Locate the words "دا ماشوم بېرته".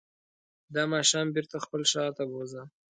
0.73-1.55